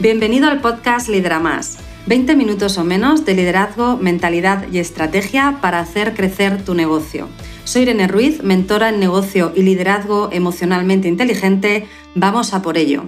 [0.00, 1.76] Bienvenido al podcast Lidera Más.
[2.06, 7.28] 20 minutos o menos de liderazgo, mentalidad y estrategia para hacer crecer tu negocio.
[7.64, 11.86] Soy Irene Ruiz, mentora en negocio y liderazgo emocionalmente inteligente.
[12.14, 13.04] Vamos a por ello.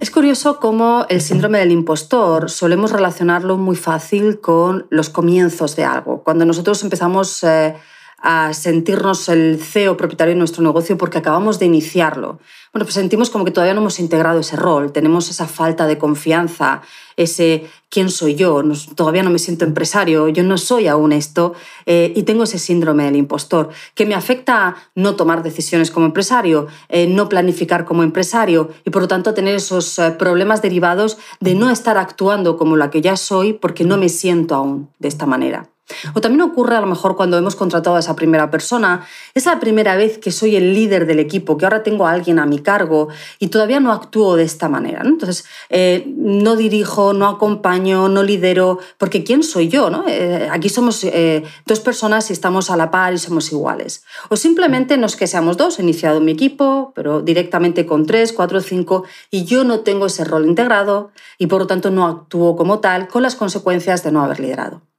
[0.00, 5.84] Es curioso cómo el síndrome del impostor solemos relacionarlo muy fácil con los comienzos de
[5.84, 6.24] algo.
[6.24, 7.76] Cuando nosotros empezamos eh,
[8.22, 12.38] a sentirnos el CEO propietario de nuestro negocio porque acabamos de iniciarlo.
[12.72, 15.98] Bueno, pues sentimos como que todavía no hemos integrado ese rol, tenemos esa falta de
[15.98, 16.80] confianza,
[17.16, 18.62] ese quién soy yo,
[18.94, 21.52] todavía no me siento empresario, yo no soy aún esto
[21.84, 26.06] eh, y tengo ese síndrome del impostor que me afecta a no tomar decisiones como
[26.06, 31.18] empresario, eh, no planificar como empresario y por lo tanto tener esos eh, problemas derivados
[31.40, 35.08] de no estar actuando como la que ya soy porque no me siento aún de
[35.08, 35.71] esta manera.
[36.14, 39.60] O también ocurre a lo mejor cuando hemos contratado a esa primera persona, es la
[39.60, 42.58] primera vez que soy el líder del equipo, que ahora tengo a alguien a mi
[42.58, 45.02] cargo y todavía no actúo de esta manera.
[45.04, 49.90] Entonces, eh, no dirijo, no acompaño, no lidero, porque ¿quién soy yo?
[49.90, 50.04] No?
[50.08, 54.04] Eh, aquí somos eh, dos personas y estamos a la par y somos iguales.
[54.28, 58.32] O simplemente no es que seamos dos, he iniciado mi equipo, pero directamente con tres,
[58.32, 62.56] cuatro, cinco, y yo no tengo ese rol integrado y por lo tanto no actúo
[62.56, 64.91] como tal con las consecuencias de no haber liderado.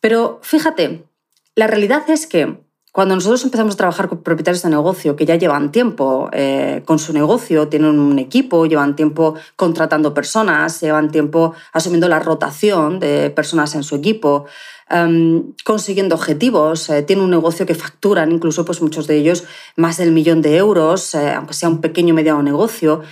[0.00, 1.04] Pero fíjate,
[1.54, 5.36] la realidad es que cuando nosotros empezamos a trabajar con propietarios de negocio que ya
[5.36, 11.54] llevan tiempo eh, con su negocio, tienen un equipo, llevan tiempo contratando personas, llevan tiempo
[11.72, 14.46] asumiendo la rotación de personas en su equipo,
[14.88, 19.44] em, consiguiendo objetivos, eh, tienen un negocio que facturan, incluso pues muchos de ellos
[19.76, 23.02] más del millón de euros, eh, aunque sea un pequeño mediano negocio,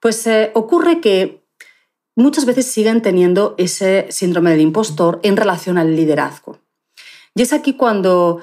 [0.00, 1.45] pues ocurre que
[2.16, 6.58] muchas veces siguen teniendo ese síndrome del impostor en relación al liderazgo.
[7.34, 8.40] Y es aquí cuando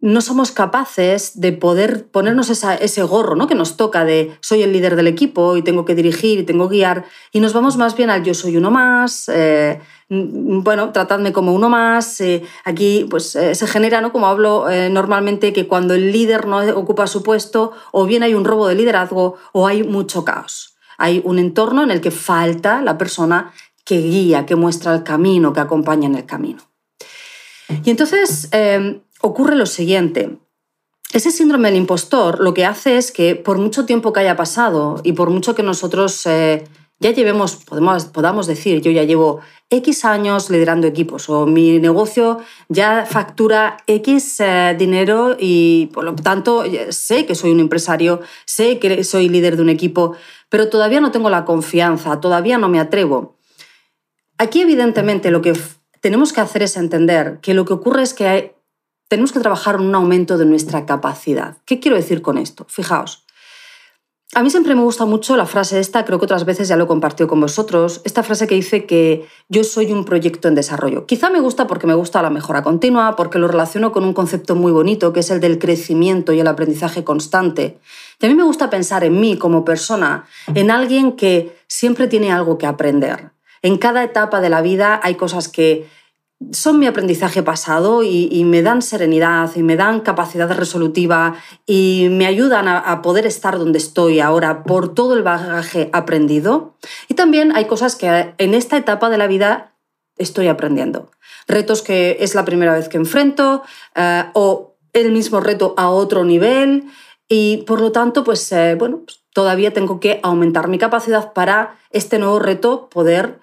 [0.00, 3.46] no somos capaces de poder ponernos ese gorro ¿no?
[3.46, 6.70] que nos toca de soy el líder del equipo y tengo que dirigir y tengo
[6.70, 11.32] que guiar, y nos vamos más bien al yo soy uno más, eh, bueno, tratadme
[11.32, 12.20] como uno más.
[12.20, 14.10] Eh, aquí pues, eh, se genera, ¿no?
[14.10, 18.44] como hablo normalmente, que cuando el líder no ocupa su puesto, o bien hay un
[18.44, 20.69] robo de liderazgo o hay mucho caos
[21.00, 23.52] hay un entorno en el que falta la persona
[23.84, 26.62] que guía, que muestra el camino, que acompaña en el camino.
[27.84, 30.38] Y entonces em, ocurre lo siguiente.
[31.12, 35.00] Ese síndrome del impostor lo que hace es que por mucho tiempo que haya pasado
[35.02, 36.64] y por mucho que nosotros eh,
[37.00, 39.40] ya llevemos, podemos, podamos decir, yo ya llevo
[39.70, 46.14] X años liderando equipos o mi negocio ya factura X eh, dinero y por lo
[46.14, 50.14] tanto sé que soy un empresario, sé que soy líder de un equipo,
[50.50, 53.38] pero todavía no tengo la confianza, todavía no me atrevo.
[54.36, 55.54] Aquí evidentemente lo que
[56.00, 58.54] tenemos que hacer es entender que lo que ocurre es que
[59.08, 61.56] tenemos que trabajar en un aumento de nuestra capacidad.
[61.64, 62.66] ¿Qué quiero decir con esto?
[62.68, 63.24] Fijaos,
[64.32, 66.84] a mí siempre me gusta mucho la frase esta, creo que otras veces ya lo
[66.84, 71.04] he compartido con vosotros, esta frase que dice que yo soy un proyecto en desarrollo.
[71.04, 74.54] Quizá me gusta porque me gusta la mejora continua, porque lo relaciono con un concepto
[74.54, 77.80] muy bonito que es el del crecimiento y el aprendizaje constante.
[78.22, 82.56] A mí me gusta pensar en mí como persona, en alguien que siempre tiene algo
[82.56, 83.32] que aprender.
[83.62, 85.88] En cada etapa de la vida hay cosas que
[86.52, 91.34] son mi aprendizaje pasado y, me dan serenidad y me dan capacidad resolutiva
[91.66, 96.74] y me ayudan a, poder estar donde estoy ahora por todo el bagaje aprendido.
[97.08, 99.74] Y también hay cosas que en esta etapa de la vida
[100.16, 101.10] estoy aprendiendo.
[101.46, 103.62] Retos que es la primera vez que enfrento
[103.94, 106.84] eh, o el mismo reto a otro nivel
[107.28, 111.78] y por lo tanto, pues eh, bueno, pues todavía tengo que aumentar mi capacidad para
[111.90, 113.40] este nuevo reto poder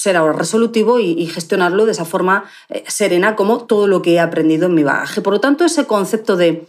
[0.00, 4.20] ser ahora resolutivo y, gestionarlo de esa forma eh, serena como todo lo que he
[4.20, 5.20] aprendido en mi bagaje.
[5.20, 6.66] Por lo tanto, ese concepto de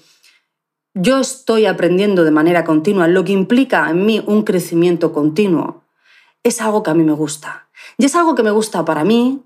[0.93, 5.85] yo estoy aprendiendo de manera continua, lo que implica en mí un crecimiento continuo,
[6.43, 7.69] es algo que a mí me gusta.
[7.97, 9.41] Y es algo que me gusta para mí,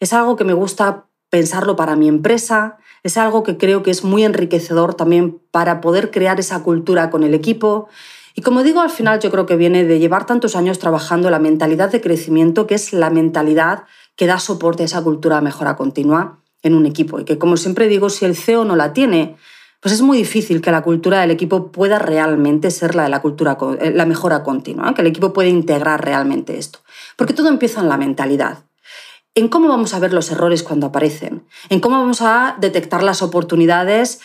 [0.00, 4.04] es algo que me gusta pensarlo para mi empresa, es algo que creo que es
[4.04, 7.88] muy enriquecedor también para poder crear esa cultura con el equipo
[8.40, 11.38] y como digo, al final yo creo que viene de llevar tantos años trabajando la
[11.38, 13.84] mentalidad de crecimiento, que es la mentalidad
[14.16, 17.20] que da soporte a esa cultura de mejora continua en un equipo.
[17.20, 19.36] Y que, como siempre digo, si el CEO no la tiene,
[19.80, 23.20] pues es muy difícil que la cultura del equipo pueda realmente ser la de la
[23.20, 26.78] cultura, eh, la mejora continua, que el equipo pueda integrar realmente esto.
[27.16, 28.60] Porque todo empieza en la mentalidad
[29.34, 33.22] en cómo vamos a ver los errores cuando aparecen, en cómo vamos a detectar las
[33.22, 34.20] oportunidades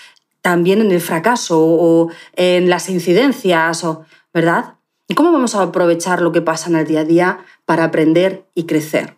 [0.45, 4.05] también en el fracaso o en las incidencias, o,
[4.35, 4.75] ¿verdad?
[5.07, 8.45] ¿Y cómo vamos a aprovechar lo que pasa en el día a día para aprender
[8.53, 9.15] y crecer?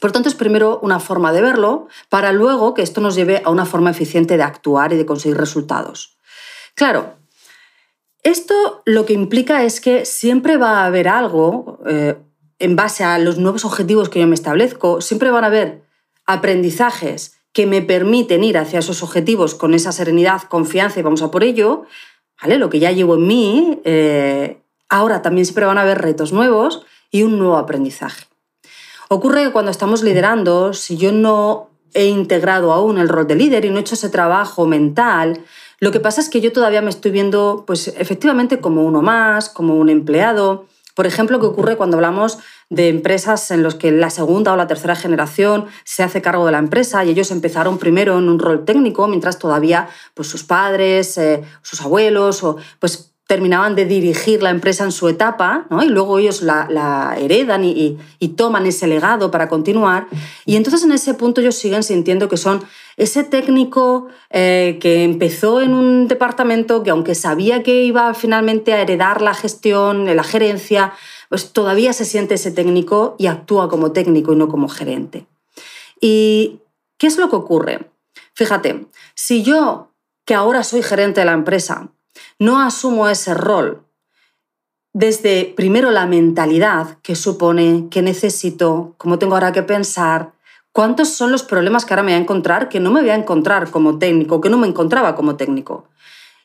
[0.00, 3.50] Por tanto, es primero una forma de verlo para luego que esto nos lleve a
[3.50, 6.18] una forma eficiente de actuar y de conseguir resultados.
[6.74, 7.14] Claro,
[8.22, 12.18] esto lo que implica es que siempre va a haber algo, eh,
[12.58, 15.84] en base a los nuevos objetivos que yo me establezco, siempre van a haber
[16.26, 21.30] aprendizajes que me permiten ir hacia esos objetivos con esa serenidad, confianza y vamos a
[21.30, 21.86] por ello,
[22.46, 26.86] Lo que ya llevo en mí, eh, ahora también siempre van a haber retos nuevos
[27.10, 28.26] y un nuevo aprendizaje.
[29.08, 33.64] Ocurre que cuando estamos liderando, si yo no he integrado aún el rol de líder
[33.64, 35.44] y no he hecho ese trabajo mental,
[35.80, 39.48] lo que pasa es que yo todavía me estoy viendo, pues efectivamente, como uno más,
[39.48, 40.66] como un empleado.
[40.94, 42.38] Por ejemplo, ¿qué ocurre cuando hablamos
[42.70, 46.52] de empresas en las que la segunda o la tercera generación se hace cargo de
[46.52, 51.16] la empresa y ellos empezaron primero en un rol técnico, mientras todavía pues, sus padres,
[51.18, 55.84] eh, sus abuelos, o, pues terminaban de dirigir la empresa en su etapa, ¿no?
[55.84, 57.98] y luego ellos la, heredan y,
[58.38, 60.06] toman ese legado para continuar.
[60.46, 62.64] Y entonces en ese punto ellos siguen sintiendo que son
[62.96, 68.80] ese técnico eh, que empezó en un departamento que aunque sabía que iba finalmente a
[68.80, 70.94] heredar la gestión, la gerencia,
[71.28, 75.26] pues todavía se siente ese técnico y actúa como técnico y no como gerente.
[76.00, 76.60] ¿Y
[76.96, 77.90] qué es lo que ocurre?
[78.34, 79.92] Fíjate, si yo,
[80.24, 81.90] que ahora soy gerente de la empresa,
[82.38, 83.84] no asumo ese rol
[84.92, 90.32] desde primero la mentalidad que supone, que necesito, cómo tengo ahora que pensar,
[90.72, 93.14] cuántos son los problemas que ahora me voy a encontrar que no me voy a
[93.14, 95.88] encontrar como técnico, que no me encontraba como técnico.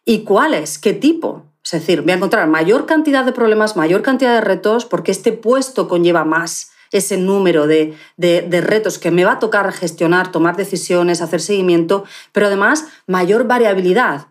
[0.05, 0.77] ¿Y cuáles?
[0.77, 1.43] ¿Qué tipo?
[1.63, 5.31] Es decir, voy a encontrar mayor cantidad de problemas, mayor cantidad de retos, porque este
[5.31, 10.55] puesto conlleva más ese número de, de, retos que me va a tocar gestionar, tomar
[10.55, 14.27] decisiones, hacer seguimiento, pero además mayor variabilidad.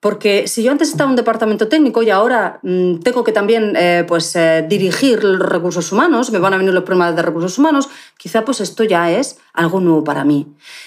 [0.00, 3.74] Porque si yo antes estaba en un departamento técnico y ahora mm, tengo que también
[3.76, 7.58] eh, pues, eh, dirigir los recursos humanos, me van a venir los problemas de recursos
[7.58, 10.46] humanos, quizá pues esto ya es algo nuevo para mí.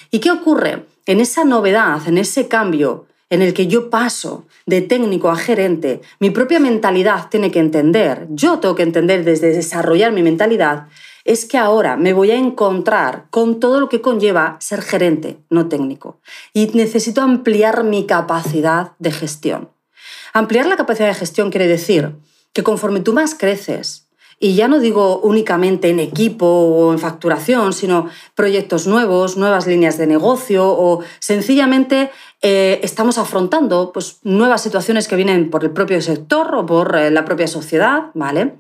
[0.09, 0.85] ¿Y qué ocurre?
[1.05, 6.01] En esa novedad, en ese cambio en el que yo paso de técnico a gerente,
[6.19, 10.87] mi propia mentalidad tiene que entender, yo tengo que entender desde desarrollar mi mentalidad,
[11.25, 15.67] es que ahora me voy a encontrar con todo lo que conlleva ser gerente, no
[15.67, 16.19] técnico.
[16.53, 19.69] Y necesito ampliar mi capacidad de gestión.
[20.33, 22.15] Ampliar la capacidad de gestión quiere decir
[22.53, 24.09] que conforme tú más creces,
[24.39, 29.97] y ya no digo únicamente en equipo o en facturación, sino proyectos nuevos, nuevas líneas
[29.97, 32.09] de negocio o sencillamente
[32.41, 37.11] eh, estamos afrontando pues, nuevas situaciones que vienen por el propio sector o por eh,
[37.11, 38.55] la propia sociedad, ¿vale?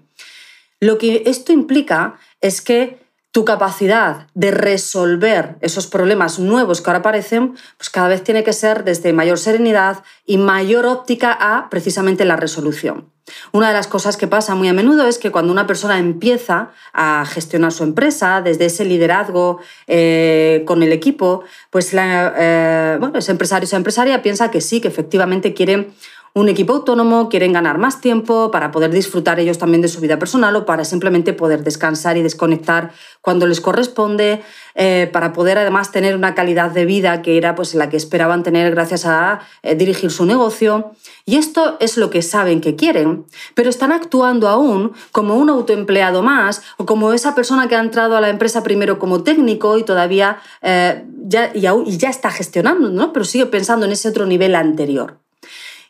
[0.81, 2.99] Lo que esto implica es que
[3.31, 8.53] tu capacidad de resolver esos problemas nuevos que ahora aparecen, pues cada vez tiene que
[8.53, 13.11] ser desde mayor serenidad y mayor óptica a precisamente la resolución.
[13.51, 16.71] Una de las cosas que pasa muy a menudo es que cuando una persona empieza
[16.93, 23.19] a gestionar su empresa, desde ese liderazgo eh, con el equipo, pues la, eh, bueno,
[23.19, 25.93] ese empresario o esa empresaria piensa que sí, que efectivamente quieren
[26.33, 30.19] un equipo autónomo, quieren ganar más tiempo para poder disfrutar ellos también de su vida
[30.19, 32.91] personal o para simplemente poder descansar y desconectar
[33.21, 34.41] cuando les corresponde,
[34.75, 38.43] eh, para poder además tener una calidad de vida que era pues, la que esperaban
[38.43, 40.91] tener gracias a eh, dirigir su negocio.
[41.25, 43.25] Y esto es lo que saben que quieren,
[43.55, 48.15] pero están actuando aún como un autoempleado más o como esa persona que ha entrado
[48.15, 53.13] a la empresa primero como técnico y todavía eh, ya, y, ya está gestionando, ¿no?
[53.13, 55.17] pero sigue pensando en ese otro nivel anterior.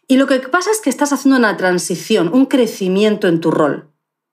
[0.09, 3.91] Y lo que pasa es que estás haciendo una transición, un crecimiento en tu rol,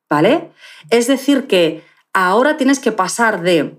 [0.09, 0.51] ¿vale?
[0.89, 1.85] Es decir, que
[2.15, 3.77] ahora tienes que pasar de,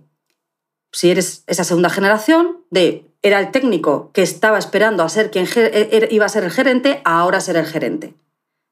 [0.92, 5.48] si eres esa segunda generación, de era el técnico que estaba esperando a ser quien
[5.56, 8.13] e, er, iba a ser el gerente, ahora ser el gerente.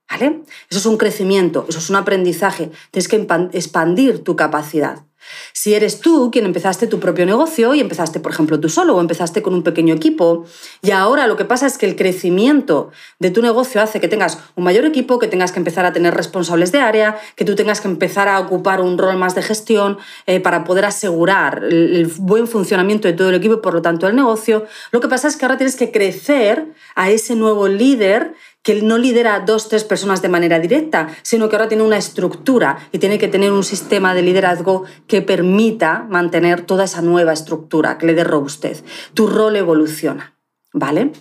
[0.07, 0.43] ¿Vale?
[0.69, 2.69] Eso es un crecimiento, eso es un aprendizaje.
[2.91, 5.04] Tienes que expandir tu capacidad.
[5.53, 9.01] Si eres tú quien empezaste tu propio negocio y empezaste, por ejemplo, tú solo o
[9.01, 10.45] empezaste con un pequeño equipo
[10.81, 14.39] y ahora lo que pasa es que el crecimiento de tu negocio hace que tengas
[14.55, 17.81] un mayor equipo, que tengas que empezar a tener responsables de área, que tú tengas
[17.81, 22.47] que empezar a ocupar un rol más de gestión eh, para poder asegurar el buen
[22.47, 24.65] funcionamiento de todo el equipo y por lo tanto el negocio.
[24.91, 28.33] Lo que pasa es que ahora tienes que crecer a ese nuevo líder
[28.65, 31.97] que no lidera a dos, tres personas de manera directa, sino que ahora tiene una
[31.97, 37.31] estructura y tiene que tener un sistema de liderazgo que permita mantener toda esa nueva
[37.31, 38.83] estructura, que le dé robustez.
[39.13, 40.35] Tu rol evoluciona,
[40.73, 41.11] ¿vale?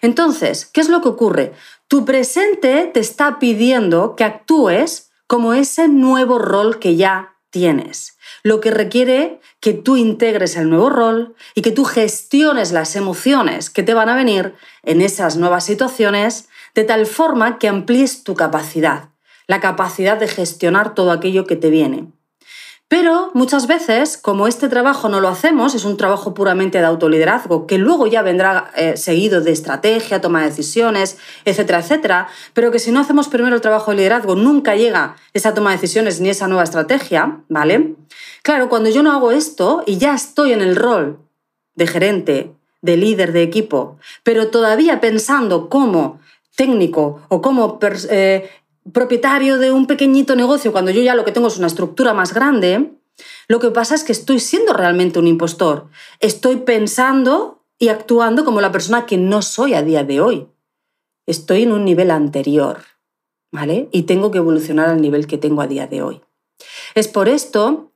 [0.00, 1.52] Entonces, ¿qué es lo que ocurre?
[1.88, 8.62] Tu presente te está pidiendo que actúes como ese nuevo rol que ya tienes, lo
[8.62, 13.82] que requiere que tú integres el nuevo rol y que tú gestiones las emociones que
[13.82, 19.10] te van a venir en esas nuevas situaciones de tal forma que amplíes tu capacidad,
[19.46, 22.08] la capacidad de gestionar todo aquello que te viene.
[22.88, 27.66] Pero muchas veces, como este trabajo no lo hacemos, es un trabajo puramente de autoliderazgo,
[27.66, 32.78] que luego ya vendrá eh, seguido de estrategia, toma de decisiones, etcétera, etcétera, pero que
[32.78, 36.28] si no hacemos primero el trabajo de liderazgo, nunca llega esa toma de decisiones ni
[36.28, 37.96] esa nueva estrategia, ¿vale?
[38.42, 41.18] Claro, cuando yo no hago esto y ya estoy en el rol
[41.74, 42.52] de gerente,
[42.82, 46.20] de líder de equipo, pero todavía pensando como
[46.56, 48.50] técnico o como eh,
[48.92, 52.34] propietario de un pequeñito negocio, cuando yo ya lo que tengo es una estructura más
[52.34, 52.92] grande,
[53.48, 55.88] lo que pasa es que estoy siendo realmente un impostor.
[56.20, 60.48] Estoy pensando y actuando como la persona que no soy a día de hoy.
[61.26, 62.82] Estoy en un nivel anterior,
[63.52, 63.88] ¿vale?
[63.92, 66.20] Y tengo que evolucionar al nivel que tengo a día de hoy.
[66.94, 67.92] Es por esto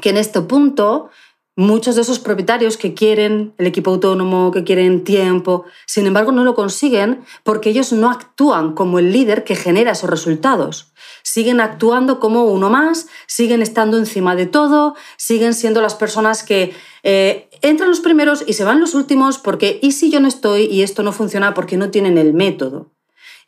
[0.00, 1.10] que en este punto
[1.54, 6.44] muchos de esos propietarios que quieren el equipo autónomo, que quieren tiempo, sin embargo no
[6.44, 10.92] lo consiguen porque ellos no actúan como el líder que genera esos resultados.
[11.22, 16.74] Siguen actuando como uno más, siguen estando encima de todo, siguen siendo las personas que
[17.02, 20.64] eh, entran los primeros y se van los últimos porque ¿y si yo no estoy
[20.64, 22.92] y esto no funciona porque no tienen el método?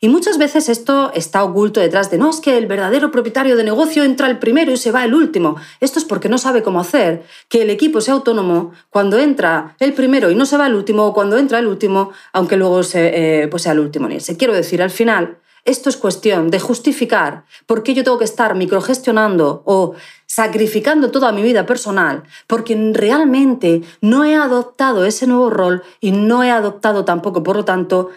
[0.05, 3.63] Y muchas veces esto está oculto detrás de, no, es que el verdadero propietario de
[3.63, 5.55] negocio entra el primero y se va el último.
[5.79, 9.93] Esto es porque no sabe cómo hacer que el equipo sea autónomo cuando entra el
[9.93, 13.45] primero y no se va el último, o cuando entra el último, aunque luego se,
[13.45, 14.37] eh, pues sea el último ni ese.
[14.37, 18.53] Quiero decir, al final, esto es cuestión de justificar por qué yo tengo que estar
[18.53, 19.95] microgestionando o
[20.27, 26.43] sacrificando toda mi vida personal, porque realmente no he adoptado ese nuevo rol y no
[26.43, 28.11] he adoptado tampoco, por lo tanto,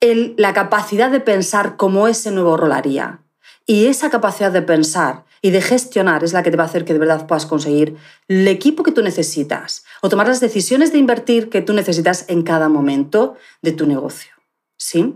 [0.00, 3.20] la capacidad de pensar cómo ese nuevo rol haría.
[3.66, 6.84] Y esa capacidad de pensar y de gestionar es la que te va a hacer
[6.84, 7.96] que de verdad puedas conseguir
[8.28, 12.42] el equipo que tú necesitas o tomar las decisiones de invertir que tú necesitas en
[12.42, 14.32] cada momento de tu negocio.
[14.78, 15.14] ¿Sí?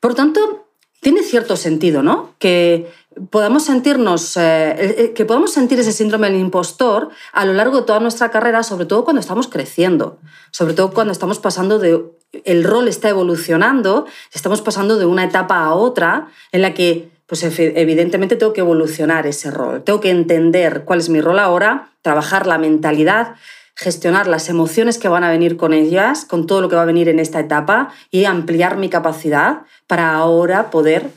[0.00, 0.68] Por tanto,
[1.00, 2.34] tiene cierto sentido, ¿no?
[2.38, 2.90] Que
[3.30, 7.86] podamos sentirnos, eh, eh, que podamos sentir ese síndrome del impostor a lo largo de
[7.86, 10.18] toda nuestra carrera, sobre todo cuando estamos creciendo,
[10.50, 12.02] sobre todo cuando estamos pasando de,
[12.44, 17.42] el rol está evolucionando, estamos pasando de una etapa a otra en la que, pues
[17.42, 22.46] evidentemente tengo que evolucionar ese rol, tengo que entender cuál es mi rol ahora, trabajar
[22.46, 23.36] la mentalidad,
[23.74, 26.86] gestionar las emociones que van a venir con ellas, con todo lo que va a
[26.86, 31.10] venir en esta etapa y ampliar mi capacidad para ahora poder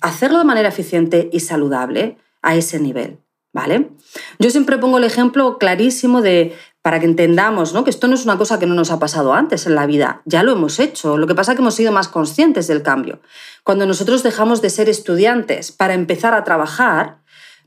[0.00, 3.18] hacerlo de manera eficiente y saludable a ese nivel.
[3.54, 3.90] ¿Vale?
[4.38, 7.84] Yo siempre pongo el ejemplo clarísimo de, para que entendamos ¿no?
[7.84, 10.20] que esto no es una cosa que no nos ha pasado antes en la vida,
[10.24, 13.20] ya lo hemos hecho, lo que pasa es que hemos sido más conscientes del cambio.
[13.62, 17.18] Cuando nosotros dejamos de ser estudiantes para empezar a trabajar,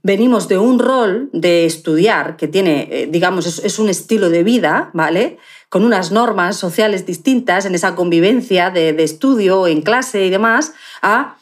[0.03, 4.91] venimos de un rol de estudiar que tiene, eh, digamos, es, un estilo de vida,
[4.93, 5.39] ¿vale?
[5.69, 10.74] Con unas normas sociales distintas en esa convivencia de, de estudio en clase y demás,
[11.01, 11.38] a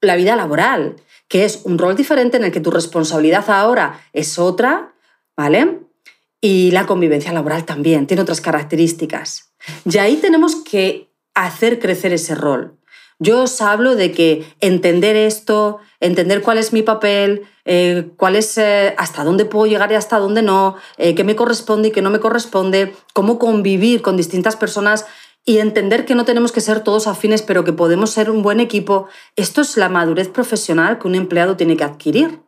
[0.00, 0.96] la vida laboral,
[1.28, 4.94] que es un rol diferente en el que tu responsabilidad ahora es otra,
[5.36, 5.87] ¿vale?
[6.40, 9.52] Y la convivencia laboral también tiene otras características.
[9.84, 12.78] Y ahí tenemos que hacer crecer ese rol.
[13.20, 18.56] Yo os hablo de que entender esto, entender cuál es mi papel, eh, cuál es,
[18.58, 22.00] eh, hasta dónde puedo llegar y hasta dónde no, eh, qué me corresponde y qué
[22.00, 25.04] no me corresponde, cómo convivir con distintas personas
[25.44, 28.60] y entender que no tenemos que ser todos afines, pero que podemos ser un buen
[28.60, 29.08] equipo.
[29.34, 32.40] Esto es la madurez profesional que un empleado tiene que adquirir.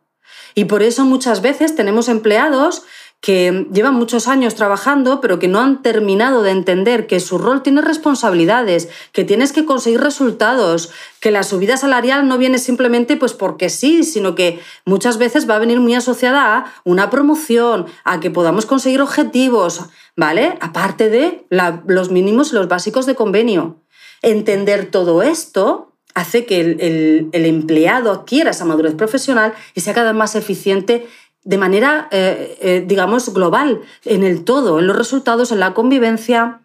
[0.55, 2.83] Y por eso muchas veces tenemos empleados
[3.21, 7.61] que llevan muchos años trabajando, pero que no han terminado de entender que su rol
[7.61, 13.33] tiene responsabilidades, que tienes que conseguir resultados, que la subida salarial no viene simplemente pues
[13.33, 18.19] porque sí, sino que muchas veces va a venir muy asociada a una promoción, a
[18.19, 19.81] que podamos conseguir objetivos,
[20.15, 20.57] ¿vale?
[20.59, 21.45] Aparte de
[21.85, 23.77] los mínimos y los básicos de convenio.
[24.23, 30.11] Entender todo esto hace que el, el empleado adquiera esa madurez profesional y sea cada
[30.11, 31.07] vez más eficiente
[31.43, 36.61] de manera, eh, eh, digamos, global, en el todo, en los resultados, en la convivencia,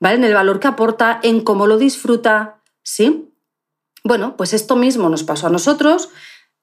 [0.00, 0.16] ¿vale?
[0.16, 3.28] En el valor que aporta, en cómo lo disfruta, ¿sí?
[4.04, 6.10] Bueno, pues esto mismo nos pasó a nosotros,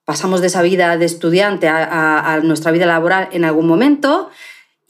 [0.04, 4.30] pasamos de esa vida de estudiante a nuestra vida laboral en algún momento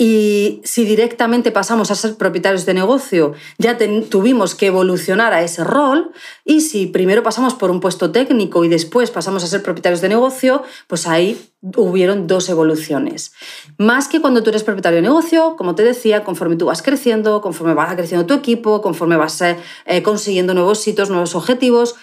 [0.03, 3.77] y si directamente pasamos a ser propietarios de negocio, ya
[4.09, 6.13] tuvimos que evolucionar a ese rol.
[6.43, 10.09] Y si primero pasamos por un puesto técnico y después pasamos a ser propietarios de
[10.09, 11.39] negocio, pues ahí
[11.77, 13.33] hubieron dos evoluciones.
[13.77, 17.43] Más que cuando tú eres propietario de negocio, como te decía, conforme tú vas creciendo,
[17.43, 21.97] conforme va creciendo tu equipo, conforme vas eh, eh, consiguiendo nuevos sitios, nuevos objetivos,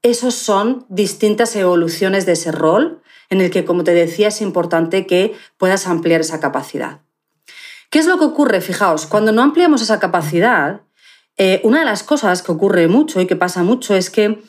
[0.00, 5.06] esos son distintas evoluciones de ese rol en el que, como te decía, es importante
[5.06, 7.02] que puedas ampliar esa capacidad.
[7.92, 8.62] ¿Qué es lo que ocurre?
[8.62, 10.80] Fijaos, cuando no ampliamos esa capacidad,
[11.36, 14.42] eh, una de las cosas que ocurre mucho y que pasa mucho es que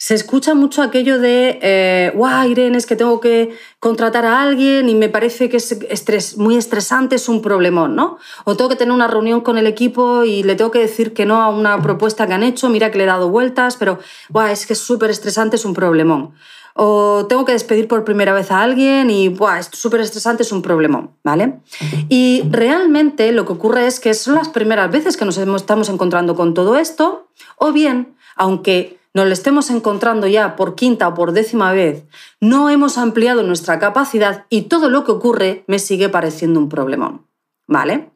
[0.00, 2.12] se escucha mucho aquello de, eh,
[2.48, 3.50] Irene, es que tengo que
[3.80, 8.16] contratar a alguien y me parece que es muy estresante, es un problemón, ¿no?
[8.44, 11.26] O tengo que tener una reunión con el equipo y le tengo que decir que
[11.26, 14.46] no a una propuesta que han hecho, mira que le he dado vueltas, pero, guau,
[14.46, 16.32] es que es súper estresante, es un problemón.
[16.74, 20.52] O tengo que despedir por primera vez a alguien y, guau, es súper estresante, es
[20.52, 21.58] un problemón, ¿vale?
[22.08, 26.36] Y realmente lo que ocurre es que son las primeras veces que nos estamos encontrando
[26.36, 27.26] con todo esto,
[27.56, 32.04] o bien, aunque nos lo estemos encontrando ya por quinta o por décima vez,
[32.40, 37.26] no hemos ampliado nuestra capacidad y todo lo que ocurre me sigue pareciendo un problemón.
[37.66, 38.12] ¿Vale?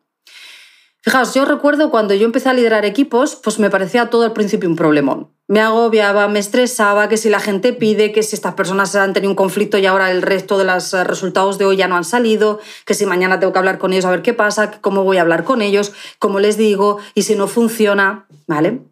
[1.01, 4.69] Fijaos, yo recuerdo cuando yo empecé a liderar equipos, pues me parecía todo al principio
[4.69, 5.33] un problemón.
[5.49, 9.33] Me agobiaba, me estresaba, que si la gente pide, que si estas personas han tenido
[9.33, 12.05] un conflicto y ahora el resto de los eh, resultados de hoy ya no han
[12.05, 15.17] salido, que si mañana tengo que hablar con ellos a ver qué pasa, cómo voy
[15.17, 18.83] a hablar con ellos, cómo les digo, y si no funciona, ¿vale?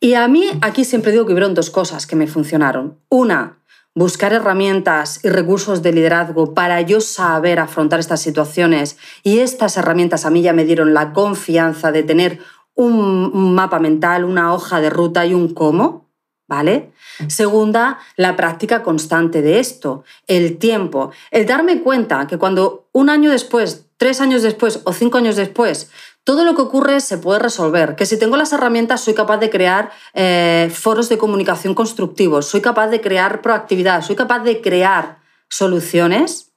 [0.00, 2.98] Y a mí aquí siempre digo que hubieron dos cosas que me funcionaron.
[3.08, 3.58] Una,
[3.94, 8.98] buscar herramientas y recursos de liderazgo para yo saber afrontar estas situaciones.
[9.22, 12.38] Y estas herramientas a mí ya me dieron la confianza de tener
[12.74, 16.06] un mapa mental, una hoja de ruta y un cómo.
[16.48, 16.92] ¿Vale?
[17.26, 23.32] Segunda, la práctica constante de esto, el tiempo, el darme cuenta que cuando un año
[23.32, 25.90] después, tres años después o cinco años después
[26.26, 29.48] todo lo que ocurre se puede resolver, que si tengo las herramientas soy capaz de
[29.48, 35.20] crear eh, foros de comunicación constructivos, soy capaz de crear proactividad, soy capaz de crear
[35.48, 36.52] soluciones,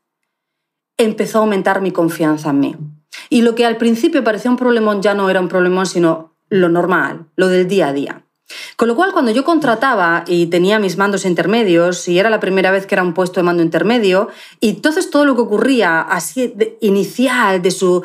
[0.97, 2.75] empezó a aumentar mi confianza en mí.
[3.29, 6.69] Y lo que al principio parecía un problemón ya no era un problemón, sino lo
[6.69, 8.23] normal, lo del día a día.
[8.75, 12.71] Con lo cual, cuando yo contrataba y tenía mis mandos intermedios, y era la primera
[12.71, 14.29] vez que era un puesto de mando intermedio,
[14.59, 18.03] y entonces todo lo que ocurría así inicial, de su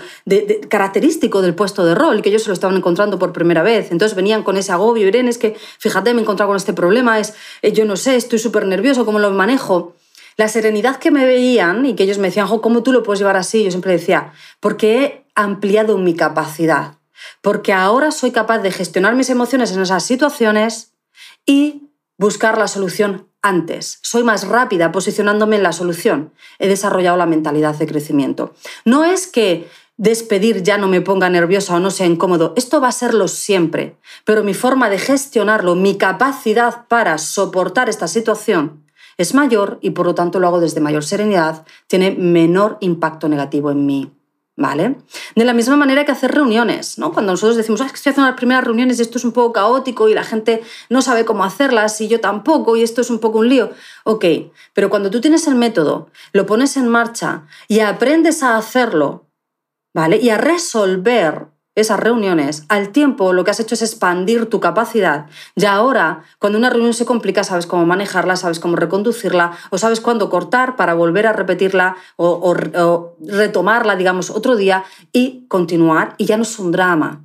[0.68, 4.16] característico del puesto de rol, que ellos se lo estaban encontrando por primera vez, entonces
[4.16, 7.34] venían con ese agobio, Irene, es que fíjate, me he encontrado con este problema, es,
[7.62, 9.94] eh, yo no sé, estoy súper nervioso, ¿cómo lo manejo?
[10.36, 13.36] La serenidad que me veían y que ellos me decían, ¿cómo tú lo puedes llevar
[13.36, 13.62] así?
[13.62, 16.94] Yo siempre decía, porque he ampliado mi capacidad
[17.42, 20.92] porque ahora soy capaz de gestionar mis emociones en esas situaciones
[21.46, 23.98] y buscar la solución antes.
[24.02, 26.32] Soy más rápida posicionándome en la solución.
[26.58, 28.54] He desarrollado la mentalidad de crecimiento.
[28.84, 32.54] No es que despedir ya no me ponga nerviosa o no sea incómodo.
[32.56, 33.96] Esto va a serlo siempre.
[34.24, 38.84] Pero mi forma de gestionarlo, mi capacidad para soportar esta situación
[39.16, 43.70] es mayor y por lo tanto lo hago desde mayor serenidad, tiene menor impacto negativo
[43.70, 44.12] en mí.
[44.56, 44.98] ¿Vale?
[45.34, 47.12] De la misma manera que hacer reuniones, ¿no?
[47.12, 49.32] Cuando nosotros decimos, ah, es que estoy haciendo las primeras reuniones y esto es un
[49.32, 53.10] poco caótico y la gente no sabe cómo hacerlas y yo tampoco y esto es
[53.10, 53.72] un poco un lío.
[54.04, 54.24] Ok,
[54.72, 59.26] pero cuando tú tienes el método, lo pones en marcha y aprendes a hacerlo,
[59.92, 60.18] ¿vale?
[60.18, 65.26] Y a resolver esas reuniones, al tiempo lo que has hecho es expandir tu capacidad.
[65.56, 70.00] Ya ahora, cuando una reunión se complica, sabes cómo manejarla, sabes cómo reconducirla, o sabes
[70.00, 72.54] cuándo cortar para volver a repetirla o,
[73.20, 76.14] retomarla, digamos, otro día y continuar.
[76.18, 77.24] Y ya no es un drama,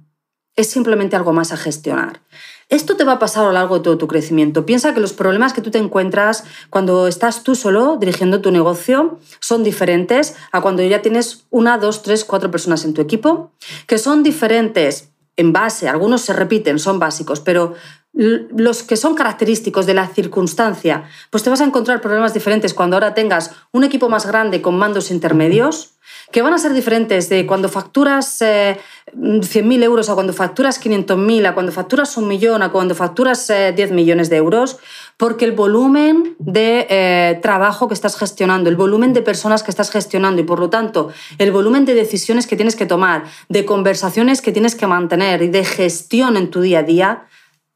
[0.56, 2.22] es simplemente algo más a gestionar.
[2.70, 4.64] Esto te va a pasar a lo largo de todo tu crecimiento.
[4.64, 9.18] Piensa que los problemas que tú te encuentras cuando estás tú solo dirigiendo tu negocio
[9.40, 13.52] son diferentes a cuando ya tienes una, dos, tres, cuatro personas en tu equipo,
[13.88, 17.74] que son diferentes en base, algunos se repiten, son básicos, pero
[18.14, 22.96] los que son característicos de la circunstancia, pues te vas a encontrar problemas diferentes cuando
[22.96, 25.94] ahora tengas un equipo más grande con mandos intermedios,
[26.32, 31.48] que van a ser diferentes de cuando facturas 100.000 eh, euros a cuando facturas 500.000,
[31.48, 34.78] a cuando facturas un millón, a cuando facturas 10 eh, millones de euros,
[35.18, 39.92] porque el volumen de eh, trabajo que estás gestionando, el volumen de personas que estás
[39.92, 44.42] gestionando y por lo tanto el volumen de decisiones que tienes que tomar, de conversaciones
[44.42, 47.26] que tienes que mantener y de gestión en tu día a día,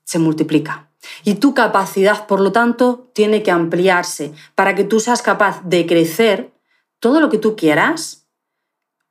[0.03, 0.89] se multiplica.
[1.23, 5.85] Y tu capacidad, por lo tanto, tiene que ampliarse para que tú seas capaz de
[5.85, 6.53] crecer
[6.99, 8.27] todo lo que tú quieras,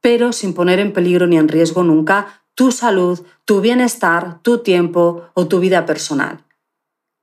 [0.00, 5.28] pero sin poner en peligro ni en riesgo nunca tu salud, tu bienestar, tu tiempo
[5.34, 6.44] o tu vida personal.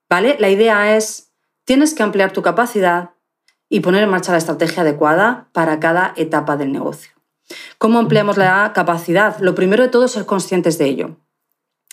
[0.09, 0.37] ¿Vale?
[0.39, 1.31] La idea es,
[1.65, 3.11] tienes que ampliar tu capacidad
[3.69, 7.11] y poner en marcha la estrategia adecuada para cada etapa del negocio.
[7.77, 9.39] ¿Cómo ampliamos la capacidad?
[9.39, 11.17] Lo primero de todo es ser conscientes de ello.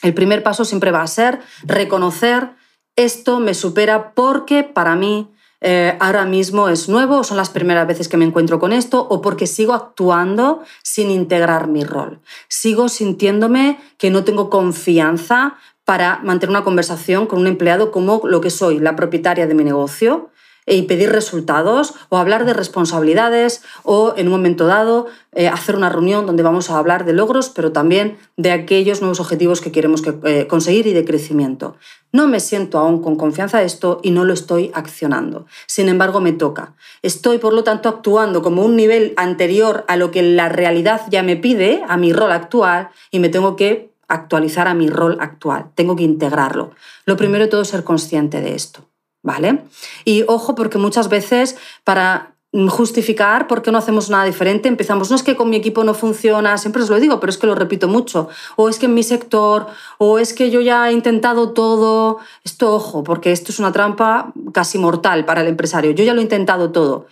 [0.03, 2.51] El primer paso siempre va a ser reconocer
[2.97, 5.31] esto me supera porque para mí
[5.61, 9.21] eh, ahora mismo es nuevo, son las primeras veces que me encuentro con esto, o
[9.21, 12.21] porque sigo actuando sin integrar mi rol.
[12.49, 18.41] Sigo sintiéndome que no tengo confianza para mantener una conversación con un empleado como lo
[18.41, 20.31] que soy, la propietaria de mi negocio,
[20.67, 25.89] y pedir resultados o hablar de responsabilidades o en un momento dado eh, hacer una
[25.89, 30.03] reunión donde vamos a hablar de logros, pero también de aquellos nuevos objetivos que queremos
[30.25, 31.77] eh, conseguir y de crecimiento.
[32.13, 35.47] No me siento aún con confianza de esto y no lo estoy accionando.
[35.67, 36.75] Sin embargo, me toca.
[37.03, 41.23] Estoy, por lo tanto, actuando como un nivel anterior a lo que la realidad ya
[41.23, 45.67] me pide, a mi rol actual, y me tengo que actualizar a mi rol actual.
[45.75, 46.71] Tengo que integrarlo.
[47.05, 48.89] Lo primero de todo es ser consciente de esto.
[49.27, 49.65] ¿Vale?
[50.05, 52.33] Y ojo, porque muchas veces para
[52.71, 55.93] justificar por qué no hacemos nada diferente, empezamos, no es que con mi equipo no
[55.93, 58.95] funciona, siempre os lo digo, pero es que lo repito mucho, o es que en
[58.95, 59.67] mi sector,
[59.99, 64.33] o es que yo ya he intentado todo, esto ojo, porque esto es una trampa
[64.53, 67.07] casi mortal para el empresario, yo ya lo he intentado todo.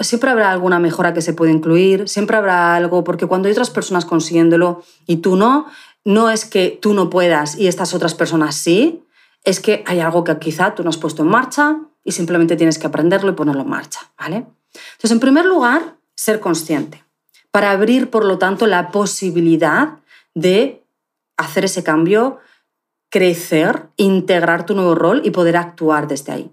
[0.00, 3.70] Siempre habrá alguna mejora que se puede incluir, siempre habrá algo, porque cuando hay otras
[3.70, 5.66] personas consiguiéndolo y tú no,
[6.04, 9.04] no es que tú no puedas y estas otras personas sí,
[9.44, 12.78] es que hay algo que quizá tú no has puesto en marcha y simplemente tienes
[12.78, 14.46] que aprenderlo y ponerlo en marcha, ¿vale?
[14.74, 17.04] Entonces, en primer lugar, ser consciente,
[17.50, 19.98] para abrir, por lo tanto, la posibilidad
[20.34, 20.84] de
[21.36, 22.38] hacer ese cambio,
[23.10, 26.50] crecer, integrar tu nuevo rol y poder actuar desde ahí.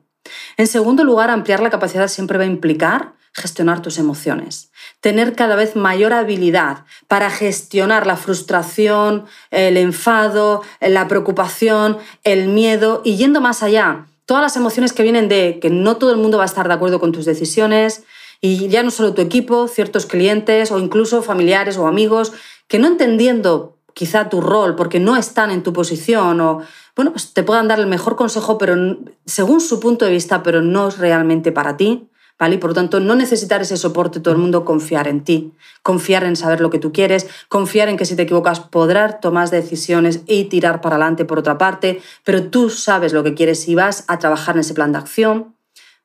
[0.58, 5.56] En segundo lugar, ampliar la capacidad siempre va a implicar gestionar tus emociones, tener cada
[5.56, 13.42] vez mayor habilidad para gestionar la frustración, el enfado, la preocupación, el miedo y yendo
[13.42, 16.46] más allá, todas las emociones que vienen de que no todo el mundo va a
[16.46, 18.04] estar de acuerdo con tus decisiones
[18.42, 22.34] y ya no solo tu equipo, ciertos clientes o incluso familiares o amigos
[22.68, 26.62] que no entendiendo quizá tu rol porque no están en tu posición o
[26.96, 30.62] bueno, pues te puedan dar el mejor consejo pero según su punto de vista, pero
[30.62, 32.09] no es realmente para ti
[32.40, 32.56] ¿vale?
[32.56, 36.24] Y por lo tanto, no necesitar ese soporte, todo el mundo confiar en ti, confiar
[36.24, 40.22] en saber lo que tú quieres, confiar en que si te equivocas podrás tomar decisiones
[40.26, 44.06] y tirar para adelante por otra parte, pero tú sabes lo que quieres y vas
[44.08, 45.56] a trabajar en ese plan de acción,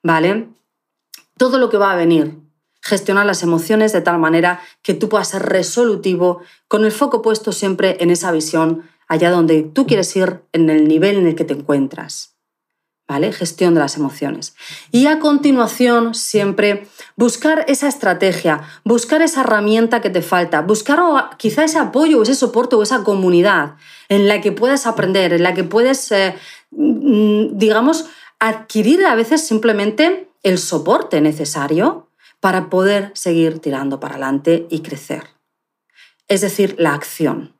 [0.02, 0.48] ¿vale?
[1.38, 2.36] Todo lo que va a venir,
[2.82, 7.52] gestionar las emociones de tal manera que tú puedas ser resolutivo con el foco puesto
[7.52, 11.44] siempre en esa visión allá donde tú quieres ir en el nivel en el que
[11.44, 12.33] te encuentras.
[13.06, 13.32] ¿Vale?
[13.32, 14.54] Gestión de las emociones.
[14.90, 21.00] Y a continuación, siempre buscar esa estrategia, buscar esa herramienta que te falta, buscar
[21.36, 23.76] quizá ese apoyo ese soporte o esa comunidad
[24.08, 26.34] en la que puedas aprender, en la que puedes, eh,
[26.70, 28.06] mm, digamos,
[28.38, 35.24] adquirir a veces simplemente el soporte necesario para poder seguir tirando para adelante y crecer.
[36.28, 37.58] Es decir, la acción,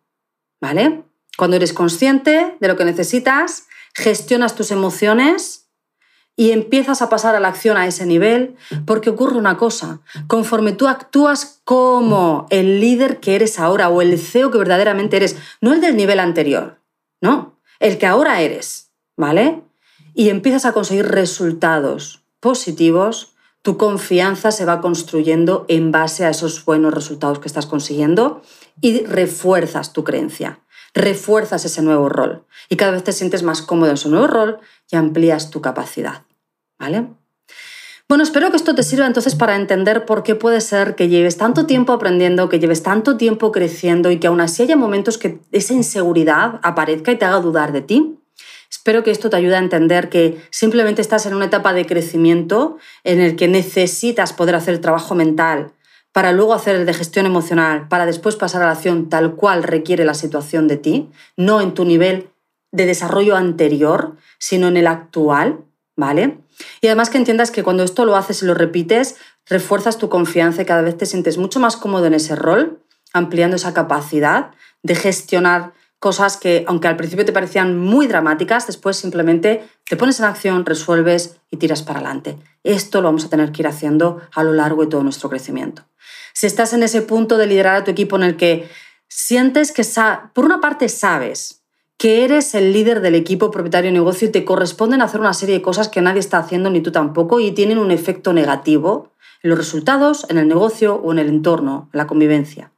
[0.61, 1.05] ¿vale?
[1.37, 5.65] Cuando eres consciente de lo que necesitas, gestionas tus emociones
[6.37, 10.73] y empiezas a pasar a la acción a ese nivel, porque ocurre una cosa, conforme
[10.73, 15.73] tú actúas como el líder que eres ahora o el CEO que verdaderamente eres, no
[15.73, 16.81] el del nivel anterior,
[17.21, 19.63] no, el que ahora eres, ¿vale?
[20.13, 26.65] Y empiezas a conseguir resultados positivos, tu confianza se va construyendo en base a esos
[26.65, 28.43] buenos resultados que estás consiguiendo
[28.81, 30.64] y refuerzas tu creencia
[30.95, 34.61] refuerzas ese nuevo rol y cada vez te sientes más cómodo en su nuevo rol
[34.91, 36.23] y amplías tu capacidad.
[36.79, 37.09] ¿Vale?
[38.09, 41.39] Bueno, espero que esto te sirva entonces para entender por qué puede ser que lleves
[41.39, 45.41] tanto tiempo aprendiendo, que lleves tanto tiempo creciendo y que aún así haya momentos que
[45.53, 48.19] esa inseguridad aparezca y te haga dudar de ti.
[48.71, 52.77] Espero que esto te ayude a entender que simplemente estás en una etapa de crecimiento
[53.05, 55.73] en el que necesitas poder hacer el trabajo mental,
[56.15, 59.65] para luego hacer el de gestión emocional, para después pasar a la acción tal cual
[59.65, 62.31] requiere la situación de ti, no en tu nivel
[62.71, 65.65] de desarrollo anterior, sino en el actual,
[65.97, 66.39] ¿vale?
[66.81, 70.63] Y además que entiendas que cuando esto lo haces y lo repites, refuerzas tu confianza
[70.63, 72.81] y cada vez te sientes mucho más cómodo en ese rol,
[73.13, 74.53] ampliando esa capacidad
[74.85, 80.21] de gestionar cosas que, aunque al principio te parecían muy dramáticas, después simplemente te pones
[80.21, 82.39] en acción, resuelves y tiras para adelante.
[82.63, 85.83] Esto lo vamos a tener que ir haciendo a lo largo de todo nuestro crecimiento
[86.35, 88.69] si estás en ese punto de liderar a tu equipo en el que
[89.09, 89.87] sientes que,
[90.35, 91.63] por una parte, sabes
[91.97, 95.55] que eres el líder del equipo propietario de negocio y te corresponden hacer una serie
[95.55, 99.51] de cosas que nadie está haciendo ni tú tampoco y tienen un efecto negativo en
[99.51, 102.73] los resultados, en el negocio o en el entorno, en la convivencia.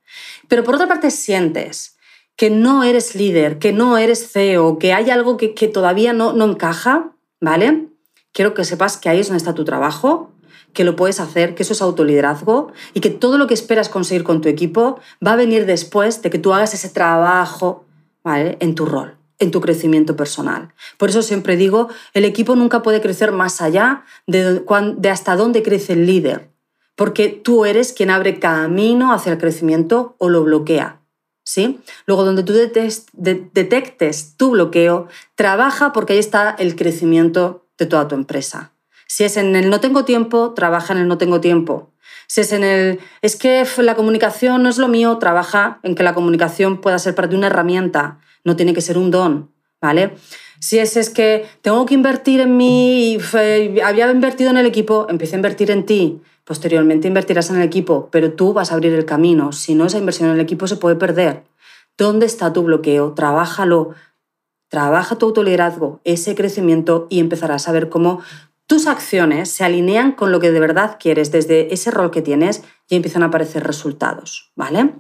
[0.48, 1.96] Pero por otra parte sientes
[2.36, 6.44] que no eres líder, que no eres CEO, que hay algo que, todavía no, no
[6.44, 7.86] encaja, ¿vale?
[8.32, 10.30] Quiero que sepas que ahí es donde está tu trabajo
[10.76, 14.24] que lo puedes hacer, que eso es autoliderazgo y que todo lo que esperas conseguir
[14.24, 17.86] con tu equipo va a venir después de que tú hagas ese trabajo
[18.24, 20.74] en tu rol, en tu crecimiento personal.
[20.98, 24.62] Por eso siempre digo, el equipo nunca puede crecer más allá de,
[24.98, 26.50] de hasta dónde crece el líder,
[26.94, 31.00] porque tú eres quien abre camino hacia el crecimiento o lo bloquea.
[31.42, 31.80] ¿Sí?
[32.06, 38.16] Luego, donde tú detectes tu bloqueo, trabaja porque ahí está el crecimiento de toda tu
[38.16, 38.72] empresa.
[39.06, 41.92] Si es en el no tengo tiempo, trabaja en el no tengo tiempo.
[42.26, 46.02] Si es en el es que la comunicación no es lo mío, trabaja en que
[46.02, 50.14] la comunicación pueda ser para ti una herramienta, no tiene que ser un don, ¿vale?
[50.58, 53.18] Si es, es que tengo que invertir en mí,
[53.84, 56.20] había invertido en el equipo, empieza a invertir en ti.
[56.44, 59.52] Posteriormente invertirás en el equipo, pero tú vas a abrir el camino.
[59.52, 61.42] Si no, esa inversión en el equipo se puede perder.
[61.98, 63.14] ¿Dónde está tu bloqueo?
[63.14, 63.94] Trabájalo.
[64.68, 68.20] Trabaja tu autoliderazgo, ese crecimiento y empezarás a ver cómo
[68.66, 72.62] tus acciones se alinean con lo que de verdad quieres desde ese rol que tienes
[72.88, 74.94] y empiezan a aparecer resultados, ¿vale?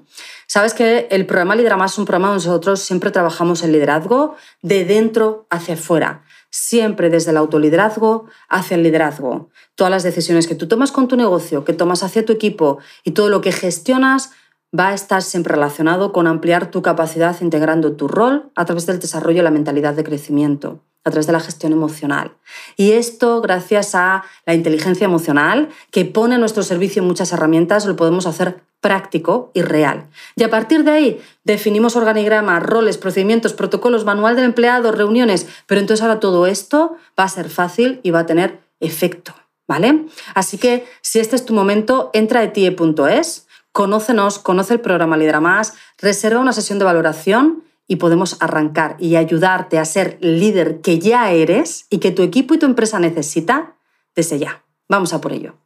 [0.46, 4.84] Sabes que el programa Lidera es un programa donde nosotros siempre trabajamos el liderazgo de
[4.84, 9.50] dentro hacia afuera, siempre desde el autoliderazgo hacia el liderazgo.
[9.74, 13.12] Todas las decisiones que tú tomas con tu negocio, que tomas hacia tu equipo y
[13.12, 14.30] todo lo que gestionas
[14.78, 19.00] va a estar siempre relacionado con ampliar tu capacidad integrando tu rol a través del
[19.00, 22.32] desarrollo de la mentalidad de crecimiento a través de la gestión emocional.
[22.76, 27.94] Y esto gracias a la inteligencia emocional que pone a nuestro servicio muchas herramientas, lo
[27.94, 30.08] podemos hacer práctico y real.
[30.34, 35.80] Y a partir de ahí definimos organigramas, roles, procedimientos, protocolos, manual del empleado, reuniones, pero
[35.80, 39.32] entonces ahora todo esto va a ser fácil y va a tener efecto,
[39.68, 40.06] ¿vale?
[40.34, 45.40] Así que si este es tu momento, entra a etie.es, conócenos, conoce el programa Lidera
[45.40, 50.98] Más, reserva una sesión de valoración y podemos arrancar y ayudarte a ser líder que
[50.98, 53.76] ya eres y que tu equipo y tu empresa necesita
[54.14, 54.64] desde ya.
[54.88, 55.65] Vamos a por ello.